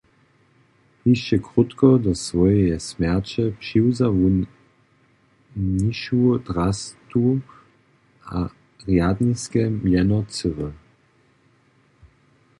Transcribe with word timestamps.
Hišće 1.01 1.37
krótko 1.47 1.87
do 2.05 2.13
swojeje 2.21 2.77
smjerće 2.87 3.43
přiwza 3.59 4.07
wón 4.17 4.39
mnišu 5.65 6.21
drastu 6.49 7.25
a 8.39 8.39
rjadniske 8.87 9.63
mjeno 9.85 10.19
Cyril. 10.33 10.73